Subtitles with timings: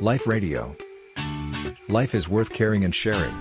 [0.00, 0.76] Life Radio.
[1.88, 3.34] Life is worth caring and sharing.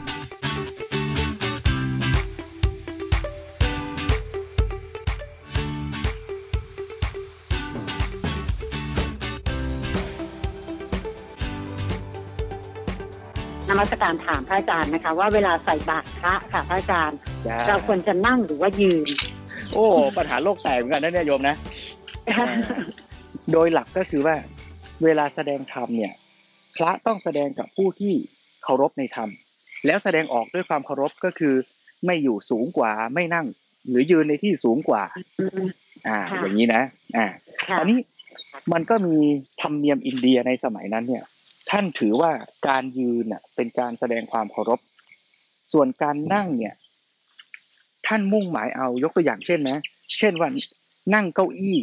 [13.69, 17.17] นมัสการถามพระอาจารย์นะคะ ว่าเวลาใส่บาตรพระค่ะพระอาจารย์
[17.47, 19.07] จ้า เราควรจะนั่งหรือว่ายืน
[19.73, 19.85] โอ้
[20.17, 21.55] ปัญหาโลกแตกเหมือนกันนะเนี่ยโยมนะ
[23.51, 24.35] โดยหลักก็คือว่า
[25.03, 26.13] เวลาแสดงธรรมเนี่ย
[26.75, 28.13] พระต้องแสดงกับผู้ที่
[28.63, 29.29] เคารพในธรรม
[29.85, 31.55] แล้วแสดงออกด้วยความเคารพก็คือ
[32.05, 33.45] ไม่อยู่สูงกว่าไม่นั่ง
[33.89, 35.03] หรือยืนในที่สูงกว่า
[36.07, 36.83] อ่าค่ะอย่างนี้นะ
[37.15, 37.25] อ่า
[37.67, 37.99] ค่ะอันนี้
[38.73, 39.15] มันก็มี
[39.61, 41.23] ธรรมเนียมอินเดียในสมัยนั้นเนี่ย
[41.69, 42.31] ท่านถือว่า
[42.67, 44.79] การยืนน่ะเป็นการแสดงความเคารพ
[45.73, 46.75] ส่วนการนั่งเนี่ย
[48.07, 49.77] ท่านมุ่งหมายเอายกตัวอย่างเช่นนะ
[50.19, 50.49] เช่นว่า
[51.13, 51.79] นั่งเก้าอี้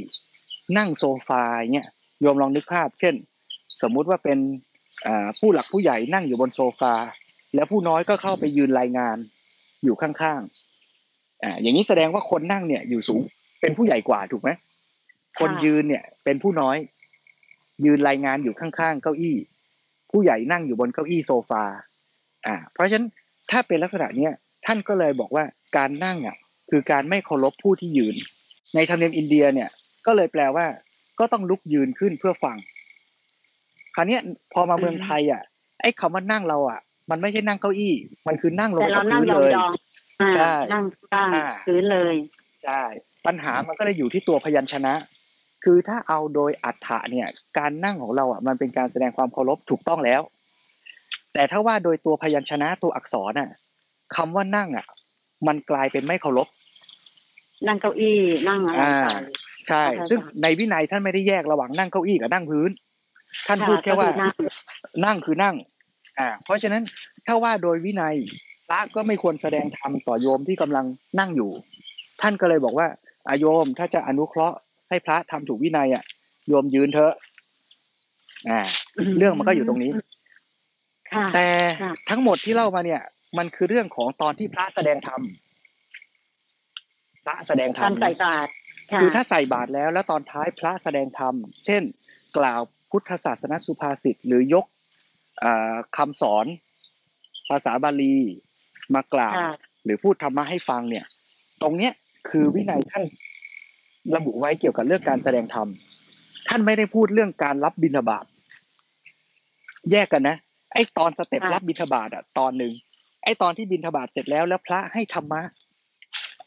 [0.78, 1.88] นั่งโซฟาเนี่ย
[2.20, 3.14] โยมลองนึกภาพ เช่น
[3.82, 4.71] สมมุติว่าเป็นอ่า
[5.38, 6.94] ผู้หลักผู้ใหญ่นั่งอยู่บนโซฟา
[7.54, 9.16] แล้วผู้น้อยก็เข้าไปยืนรายงาน
[9.84, 13.22] อยู่ข้างๆอ่าอย่างนี้แสดงว่าคนนั่งเนี่ยอยู่สูง
[13.60, 14.50] เป็นผู้ใหญ่กว่าถูกไหม
[15.40, 16.76] คนยืนเนี่ยเป็นผู้น้อย
[17.84, 19.36] ยืนรายงานอยู่ข้างๆเก้าอี้
[20.10, 21.64] ผู้ใหญ่นั่งอยู่บนเก้าอี้โซฟา
[22.46, 23.06] อ่า เพราะฉะนั้น
[23.50, 24.32] ถ้าเป็นลักษณะเนี้ย
[24.66, 25.44] ท่านก็เลยบอกว่า
[25.76, 26.36] การนั่งอะ
[26.70, 28.16] คือการไม่เคารพผู้ที่ยืน
[28.74, 29.68] ในธรรมเนียมอินเดียเนี่ย
[30.06, 30.66] ก็เลยแปลว่า
[31.18, 32.56] ก็ต้องลุกยืนขึ้นเพื่อฟัง
[33.94, 34.20] คราวเนี้ย
[34.52, 35.42] พอมาเมืองไทยอะ
[35.82, 37.94] ไอ้คำว่านั่งเราอะ มันไม่ใช่นั่งเก้าอี้
[38.26, 42.14] มันคือนั่งลงแต่กัเราบนั่งพื้นยเลยองๆอ่าใช่นั่งตั้งอ่าพื้นเลย
[42.64, 42.82] ใช่
[43.26, 44.94] ปัญหามันก็เลยอยู่ที่ตัวพยัญชนะ
[45.64, 50.22] คือถ้าเอาโดยอัฏฐะเนี่ย การนั่งของเราอะ มันเป็นการแสดงความเคารพถูกต้องแล้ว
[51.34, 53.50] แต่ถ้าว่าโดยตัวพยัญชนะตัวอักษรอะ
[54.16, 54.86] คำว่านั่งอะ
[55.46, 56.48] มันกลายเป็นไม่เคารพ
[57.68, 58.16] นั่งเก้าอี้
[58.48, 59.08] นั่งอะไรอ่าไป
[59.68, 62.70] ใช่ค่ะซึ่งในวินัยท่านไม่ได้แยกระหว่างนั่งเก้าอี้กับนั่งพื้น
[63.46, 64.32] ท่านพูดแค่ว่าก็อนั่ง
[65.04, 65.56] นั่งคือนั่ง
[66.18, 66.82] อ่า เพราะฉะนั้น
[67.26, 68.16] ถ้าว่าโดยวินัย
[68.68, 70.86] พระก็ไม่ควรแสดงธรรมต่อโยมที่กำลัง
[71.20, 71.50] นั่งอยู่
[72.22, 72.86] ท่านก็เลยบอกว่า
[73.28, 74.56] อาโยมถ้าจะอนุเคราะห์
[74.88, 76.02] ให้พระทำถูกวินัยอะ
[76.48, 77.14] โยมยืนเถอะ
[78.48, 78.60] อ่า
[79.18, 79.90] เรื่องมันก็อยู่ตรงนี้
[81.12, 81.48] ค่ะแต่
[81.82, 83.00] ค่ะทั้งหมดที่เล่ามาเนี่ย
[83.38, 85.20] มันคือเรื่องของตอนที่พระแสดงธรรม
[87.24, 88.50] พระแสดงธรรกามรใส่บาตร
[88.92, 91.34] ค่ะคือถ้าใส่บาตรแล้ว แล้วตอนท้ายพระแสดงธรรม
[91.66, 91.82] เช่น
[92.36, 92.60] กล่าว
[92.92, 94.66] พุทธศาสนสุภาษิตหรือยก
[95.40, 96.46] เอ่อคำสอน
[97.48, 98.16] ภาษาบาลี
[98.94, 99.54] มากล่าวค่ะ
[99.84, 101.04] หรือพูดธรรมะให้ฟังเนี่ย
[101.62, 101.92] ตรงเนี้ย
[102.30, 103.04] คือวินัยท่าน
[104.16, 105.68] ระบุไว้เกี่ยวกับเรื่องการแสดงธรรม
[106.48, 108.24] ท่านไม่ได้พูดเรื่องการรับบิณฑบาต
[109.90, 110.36] แยกกันนะ
[110.74, 112.72] ไอ้ตอนสเต็ปค่ะรับบิณฑบาตอะตอนหนึ่ง
[113.24, 115.40] ไอ้ตอนที่บิณฑบาตเสร็จแล้วแล้วพระให้ธรรมะ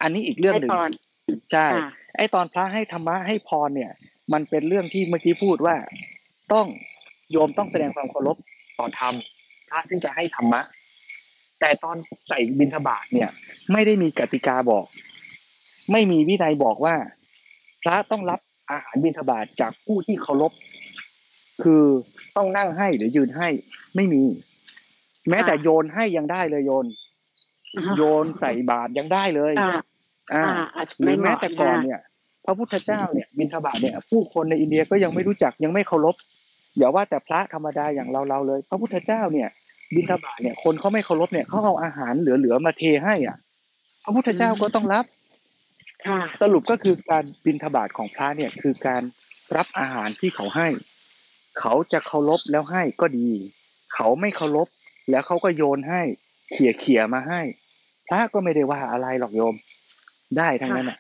[0.02, 0.92] อันนี้อีกเรื่องหนึ่งให้พร
[1.52, 3.92] ใช่ค่ะไอ้ตอนพระให้ธรรมะให้พรเนี่ย
[4.34, 5.76] มันเป็นเรื่องที่เมื่อกี้พูดว่า
[6.54, 6.68] ต้อง
[7.32, 8.38] โยมต้องแสดงความเคารพ
[8.78, 9.14] ต่อธรรม
[9.70, 10.62] พระที่จะให้ธรรมะ
[11.60, 11.98] แต่ตอน
[12.28, 13.30] ใส่บิณฑบาตเนี่ย
[13.72, 14.86] ไม่ได้มีกติกาบอก
[15.92, 16.96] ไม่มีวินัยบอกว่า
[17.84, 18.40] พระต้องรับ
[18.72, 20.52] อาหารบิณฑบาตจากผู้ที่เคารพ
[21.64, 21.84] คือ
[22.36, 23.50] ต้องนั่งให้หรือยืนให้
[23.96, 24.24] ไม่มี
[25.30, 26.86] แม้แต่โยนให้ยังได้เลยโยน
[27.98, 29.78] โยนใส่บาตรยังได้เลยอ่า
[30.34, 32.02] อ่าอ่าอาจจะหรือไเหแม้มาะแต่ก่อนค่ะเนี่ย
[32.46, 36.16] พระพุทธเจ้าเนี่ยบิณฑบาตเนี่ย ผู้คนในอินเดียก็ยังไม่รู้จักยังไม่เคารพ
[36.78, 39.50] อย่าว่าแต่พระธรรมดาอย่างเราเราๆเลย พระพุทธเจ้าเนี่ย
[39.96, 43.38] บิณฑบาตเนี่ย คนเขาไม่เคารพเนี่ยเขาเอาอาหารเหลือๆมาเทให้อะ
[44.04, 45.06] พระพุทธเจ้าก็ต้องรับ
[46.06, 49.04] ค่ะสรุปก็คือการบิณฑบาตของพระเนี่ยคือการ
[49.56, 50.68] รับอาหารที่เขาให้
[51.60, 53.30] เขาจะเคารพแล้วให้ก็ดี
[53.96, 54.68] เขาไม่เคารพ
[55.10, 56.02] แล้วเขาก็โยนให้
[56.52, 57.42] เขี่ยเขี่ยๆมาให้
[58.08, 59.56] พระก็ไม่ได้ว่าอะไรหรอกโยม
[60.38, 61.00] ได้ทั้งนั้นอะ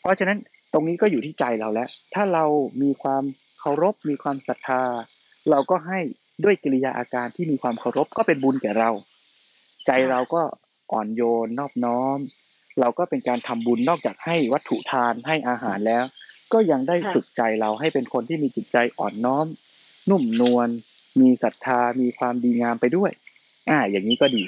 [0.00, 0.38] เพราะฉะนั้น
[0.72, 2.44] ตรงนี้ก็อยู่ที่ใจเราแล้ว ถ้าเรา
[2.82, 3.22] มีความ
[3.60, 4.82] เคารพมีความศรัทธา
[5.50, 6.00] เราก็ให้
[6.44, 8.90] ด้วยกิริยาอาการที่มีความเคารพก็เป็นบุญแก่เรา
[9.86, 10.42] ใจเราก็
[10.92, 12.18] อ่อนโยนนอบน้อม
[12.80, 16.04] เราก็เป็นการทำบุญนอกจากให้วัตถุทานให้อาหารแล้ว
[16.52, 19.46] ก็ยังได้ค่ะฝึกใจเราให้เป็นคนที่มีจิตใจอ่อนน้อม
[20.10, 20.68] นุ่มนวล
[21.20, 23.10] มีศรัทธามีความดีงามไปด้วย
[23.70, 24.42] อ่า อย่างนี้ก็ดี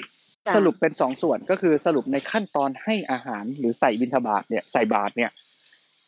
[0.45, 5.31] ค่ะสรุปเป็นสองส่วนก็คือสรุปในขั้นตอนให้อาหารหรือใส่บิณฑบาตเนี่ยใส่บาตรเนี่ย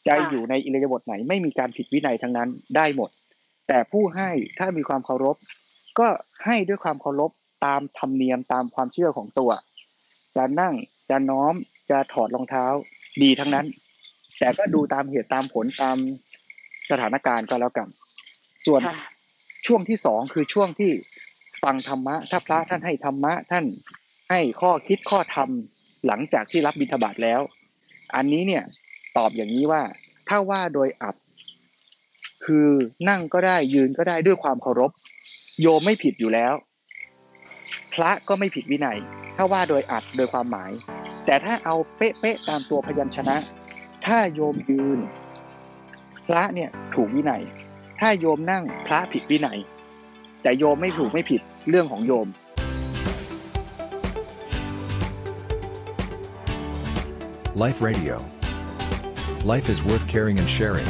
[0.08, 3.10] จะอยู่ในอิริยาบถไหนไม่มีการผิดวินัยทั้งนั้นได้หมด
[3.68, 5.36] แต่ผู้ให้ถ้ามีความเคารพ
[6.00, 6.08] ก็
[6.46, 7.32] ให้ด้วยความเคารพ
[7.66, 9.52] ตามธรรมเนียมตามความเชื่อของตัว
[10.36, 10.74] จะนั่ง
[11.10, 11.54] จะน้อม
[11.90, 12.66] จะถอดรองเท้า
[13.24, 13.68] ดีทั้งนั้น
[14.40, 15.98] แต่ก็ดูตามเหตุตามผลตาม
[16.90, 17.88] สถานการณ์ก็แล้วกัน
[18.66, 18.96] ส่วนค่ะ
[19.68, 20.92] ช่วงที่สองคือช่วงที่
[21.64, 23.66] ฟังธรรมะ ถ้าพระท่านให้ธรรมะท่าน
[24.30, 25.50] ให้ข้อคิดข้อธรรม
[26.08, 27.42] หลังจากที่รับบิณฑบาตแล้ว
[28.16, 28.64] อันนี้เนี่ย
[29.18, 29.84] ตอบอย่างนี้ว่า
[30.30, 31.16] ถ้าว่าโดยอัด
[32.46, 32.68] คือ
[33.10, 34.92] นั่งก็ได้ยืนก็ได้ด้วยความเคารพ
[35.62, 36.54] โยมไม่ผิดอยู่แล้ว
[37.94, 38.98] พระก็ไม่ผิดวินัย
[39.38, 40.72] ถ้าว่าโดยอัดโดยความหมาย
[41.26, 43.36] แต่ถ้าเอาเป๊ะๆตามตัวพยัญชนะ
[44.06, 45.00] ถ้าโยมยืน
[46.26, 47.44] พระเนี่ยถูกวินัย
[48.00, 49.60] ถ้าโยมนั่งพระผิดวินัย
[50.42, 52.28] แต่โยมไม่ถูกไม่ผิดเรื่องของโยม
[57.64, 58.35] Life Radio.
[59.46, 60.88] Life is worth caring and sharing.